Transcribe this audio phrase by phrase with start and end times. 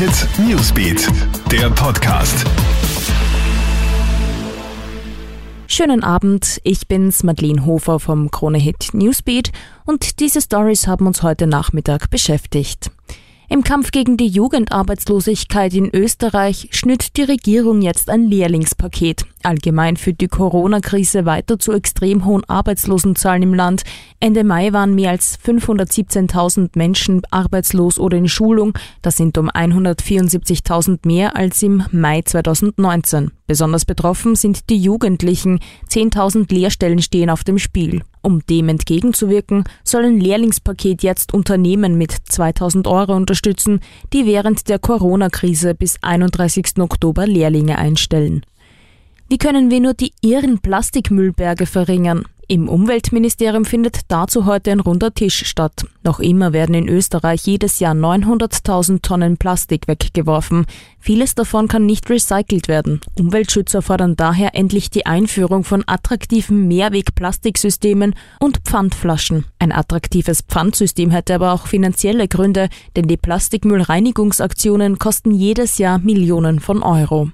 [0.00, 1.08] Hit Newsbeat,
[1.52, 2.46] der Podcast.
[5.66, 9.52] Schönen Abend, ich bin's Madeleine Hofer vom Krone Hit Newsbeat
[9.84, 12.90] und diese Stories haben uns heute Nachmittag beschäftigt.
[13.50, 19.26] Im Kampf gegen die Jugendarbeitslosigkeit in Österreich schnürt die Regierung jetzt ein Lehrlingspaket.
[19.42, 23.84] Allgemein führt die Corona-Krise weiter zu extrem hohen Arbeitslosenzahlen im Land.
[24.20, 28.74] Ende Mai waren mehr als 517.000 Menschen arbeitslos oder in Schulung.
[29.00, 33.30] Das sind um 174.000 mehr als im Mai 2019.
[33.46, 35.58] Besonders betroffen sind die Jugendlichen.
[35.88, 38.02] 10.000 Lehrstellen stehen auf dem Spiel.
[38.22, 43.80] Um dem entgegenzuwirken, soll ein Lehrlingspaket jetzt Unternehmen mit 2000 Euro unterstützen,
[44.12, 46.78] die während der Corona-Krise bis 31.
[46.78, 48.44] Oktober Lehrlinge einstellen.
[49.32, 52.24] Wie können wir nur die irren Plastikmüllberge verringern?
[52.48, 55.84] Im Umweltministerium findet dazu heute ein runder Tisch statt.
[56.02, 60.66] Noch immer werden in Österreich jedes Jahr 900.000 Tonnen Plastik weggeworfen.
[60.98, 63.02] Vieles davon kann nicht recycelt werden.
[63.16, 69.44] Umweltschützer fordern daher endlich die Einführung von attraktiven Mehrwegplastiksystemen und Pfandflaschen.
[69.60, 76.58] Ein attraktives Pfandsystem hätte aber auch finanzielle Gründe, denn die Plastikmüllreinigungsaktionen kosten jedes Jahr Millionen
[76.58, 77.30] von Euro.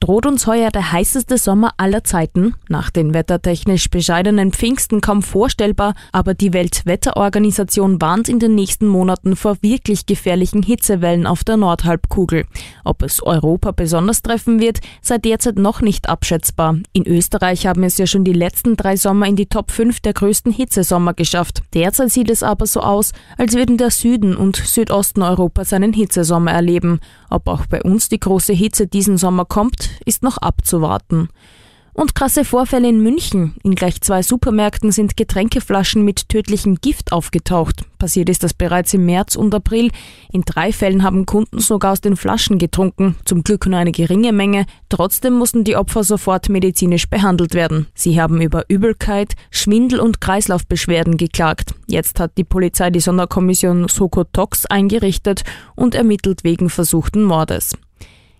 [0.00, 2.54] Droht uns heuer der heißeste Sommer aller Zeiten?
[2.68, 9.34] Nach den wettertechnisch bescheidenen Pfingsten kaum vorstellbar, aber die Weltwetterorganisation warnt in den nächsten Monaten
[9.34, 12.46] vor wirklich gefährlichen Hitzewellen auf der Nordhalbkugel.
[12.84, 16.76] Ob es Europa besonders treffen wird, sei derzeit noch nicht abschätzbar.
[16.92, 20.12] In Österreich haben es ja schon die letzten drei Sommer in die Top 5 der
[20.12, 21.62] größten Hitzesommer geschafft.
[21.74, 26.52] Derzeit sieht es aber so aus, als würden der Süden und Südosten Europas einen Hitzesommer
[26.52, 27.00] erleben.
[27.30, 31.28] Ob auch bei uns die große Hitze diesen Sommer kommt, ist noch abzuwarten.
[31.98, 33.56] Und krasse Vorfälle in München.
[33.64, 37.82] In gleich zwei Supermärkten sind Getränkeflaschen mit tödlichem Gift aufgetaucht.
[37.98, 39.90] Passiert ist das bereits im März und April.
[40.30, 43.16] In drei Fällen haben Kunden sogar aus den Flaschen getrunken.
[43.24, 44.66] Zum Glück nur eine geringe Menge.
[44.88, 47.88] Trotzdem mussten die Opfer sofort medizinisch behandelt werden.
[47.94, 51.74] Sie haben über Übelkeit, Schwindel und Kreislaufbeschwerden geklagt.
[51.88, 55.42] Jetzt hat die Polizei die Sonderkommission Soko Tox eingerichtet
[55.74, 57.76] und ermittelt wegen versuchten Mordes.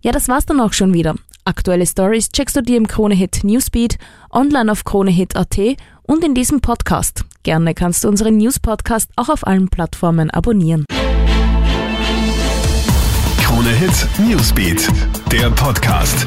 [0.00, 1.16] Ja, das war's dann auch schon wieder.
[1.44, 3.98] Aktuelle Stories checkst du dir im Kronehit Newsbeat,
[4.30, 5.58] online auf kronehit.at
[6.02, 7.24] und in diesem Podcast.
[7.42, 10.84] Gerne kannst du unseren News-Podcast auch auf allen Plattformen abonnieren.
[13.42, 14.88] Kronehit Newsbeat,
[15.30, 16.26] der Podcast.